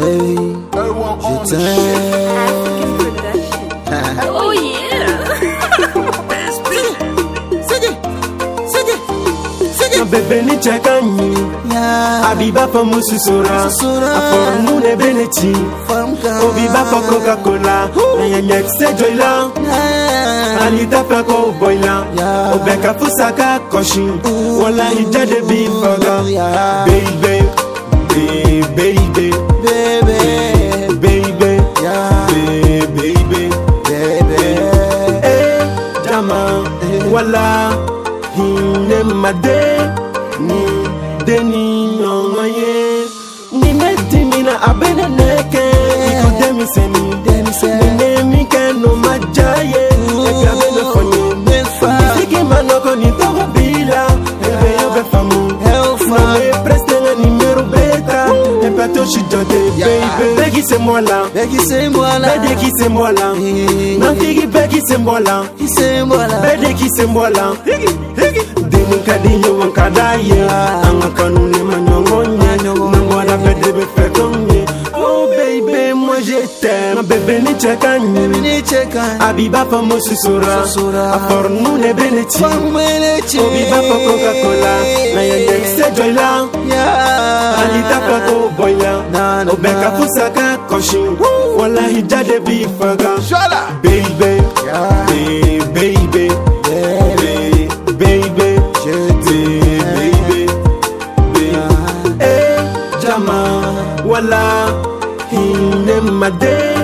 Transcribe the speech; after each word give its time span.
Hey, 0.00 0.36
je 0.70 1.48
t'aime. 1.48 1.70
Oh 4.32 4.52
yeah. 4.52 5.08
bebe 10.10 10.42
ni 10.42 10.56
cɛ 10.62 10.78
ka 10.78 10.90
ɲi 11.00 11.76
a 11.76 12.34
b'i 12.38 12.52
b'a 12.52 12.64
fɔ 12.72 12.82
musu 12.84 13.18
sora 13.26 13.56
a 13.66 13.70
fɔrɔmu 13.80 14.74
ne 14.82 14.94
bɛ 15.00 15.08
ne 15.16 15.26
ci 15.36 15.50
o 15.52 16.46
b'i 16.54 16.66
b'a 16.74 16.82
fɔ 16.90 16.98
ko 17.08 17.16
ka 17.26 17.34
ko 17.44 17.50
la 17.62 17.90
ɲɛɲɛkisɛ 18.18 18.90
ko 21.28 21.52
bonya 21.60 21.96
o 22.54 22.58
bɛ 22.64 22.74
ka 22.82 22.92
fusa 22.98 23.28
ka 23.36 23.60
kɔsi 23.70 24.04
wala 24.62 24.84
i 25.00 25.04
de 25.10 25.40
b'i 25.48 25.68
wala 37.18 37.48
hinɛ 38.36 38.98
ma 39.22 39.30
de 39.44 39.58
ni 40.46 40.58
deni 41.26 41.64
ɲɔgɔn 42.00 42.48
ye 42.58 42.72
ni 43.58 43.68
ne 43.80 43.88
dimina 44.10 44.54
a 44.68 44.70
bɛ 44.78 44.88
ne 44.98 45.04
nɛgɛ 45.18 45.57
suis 59.08 59.22
tenté, 59.24 59.54
baby. 59.76 60.36
Peggy, 60.36 60.62
c'est 60.66 60.78
moi 60.78 61.00
là. 61.00 61.22
Peggy, 61.32 61.56
c'est 61.66 61.88
moi 61.88 62.18
là. 62.18 62.28
Peggy, 62.46 62.70
c'est 62.78 62.88
moi 62.88 63.12
là. 63.12 63.32
Mm. 63.34 63.98
Non, 63.98 64.14
Peggy, 64.14 64.46
Peggy, 64.46 64.80
c'est 64.86 64.98
moi 64.98 65.20
là. 65.20 65.42
C'est 65.66 66.04
moi 66.04 66.26
là. 66.26 66.36
Peggy, 66.58 66.88
c'est 66.96 67.06
moi 67.06 67.30
là. 67.30 67.52
Demu 68.16 68.96
kadi 69.06 69.38
yo 69.44 69.54
wankada 69.60 70.16
ya. 70.22 70.46
Anga 70.88 71.08
kanuni 71.16 71.58
manyongonya. 71.58 72.62
Nangwana 72.64 73.38
fete 73.44 73.72
be 73.72 73.86
fetonye. 73.96 74.64
Oh 74.94 75.28
baby, 75.36 75.92
moi 75.94 76.16
je 76.22 76.44
t'aime. 76.60 77.02
Bébé 77.04 77.40
ni 77.40 77.58
chekan. 77.58 78.00
Bébé 78.14 78.40
ni 78.42 78.60
chekan. 78.62 79.20
Abiba 79.20 79.66
famo 79.70 79.98
susura. 80.00 80.64
Susura. 80.64 81.14
Afor 81.14 81.48
nu 81.50 81.78
ne 81.78 81.92
beneti. 81.92 82.38
Famu 82.38 82.72
beneti. 82.72 83.38
Obiba 83.38 83.76
fa 83.76 83.96
Coca-Cola. 84.06 84.72
Na 85.14 85.22
yende 85.22 85.66
se 85.76 85.96
joy 85.96 86.12
là. 86.12 86.46
Yeah. 86.68 87.60
Alita 87.60 88.00
fato 88.06 88.37
o 89.52 89.56
bɛ 89.62 89.70
ka 89.80 89.88
fusaka 89.96 90.46
kɔsi 90.70 91.00
walahi 91.58 92.00
jade 92.10 92.36
b'i 92.46 92.58
faga 92.78 93.12
beibe 93.82 94.30
beibe 95.74 96.24
beibe 96.36 97.98
beibe 98.00 98.50
e 102.30 102.32
jama 103.02 103.38
wala 104.10 104.42
hinɛ 105.30 105.96
maden 106.20 106.76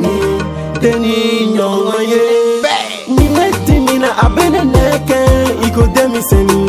ni 0.00 0.14
deni 0.82 1.16
ɲɔgɔn 1.58 2.02
ye 2.12 2.22
ni 3.14 3.24
ne 3.36 3.44
dimina 3.66 4.10
a 4.24 4.26
bɛ 4.34 4.44
ne 4.54 4.60
nɛgɛ 4.74 5.18
i 5.66 5.68
ko 5.74 5.82
denmisɛnnin 5.94 6.65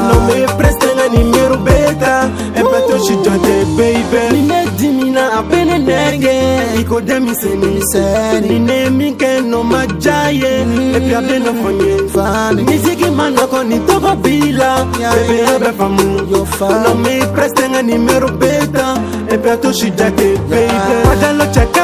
Non 0.00 0.24
me 0.26 0.44
prestanga 0.56 1.06
nimeru 1.06 1.56
beta 1.58 2.28
Epato 2.52 2.98
shi 3.04 3.14
jote 3.18 3.64
baby 3.76 4.40
Nine 4.40 4.66
dimina 4.76 5.32
apene 5.38 5.78
nege 5.78 6.80
Iko 6.80 7.00
demi 7.00 7.32
se 7.36 7.50
seni 7.50 7.80
seni 7.92 8.58
Nine 8.58 8.90
minke 8.90 9.40
no 9.44 9.62
majaye 9.62 10.64
mm-hmm. 10.64 10.94
Epi 10.96 11.14
apene 11.14 11.54
fonye 11.62 12.08
fani 12.08 12.62
Niziki 12.64 13.08
manoko 13.10 13.62
ni 13.62 13.78
toko 13.86 14.16
bila 14.16 14.84
Bebe 14.94 15.46
abe 15.54 15.70
famu 15.76 16.28
yo 16.30 16.44
Non 16.68 17.00
me 17.00 17.20
prestanga 17.32 17.80
nimeru 17.82 18.36
beta 18.36 18.98
Epato 19.28 19.72
shi 19.72 19.90
jote 19.92 20.36
baby 20.50 21.36
lo 21.38 21.46
chaka 21.52 21.83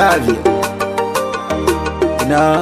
love 0.00 0.28
you. 0.28 0.36
You 2.20 2.26
know, 2.34 2.58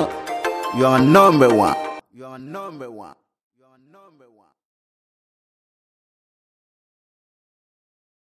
you 0.76 0.87
are 0.87 0.99
number 0.99 1.50
one. 1.66 1.76
You 2.12 2.25
are 2.26 2.38
number 2.38 2.91
one. 2.91 3.15
You 3.56 3.65
are 3.66 3.78
number 3.78 4.25
one. 4.28 4.57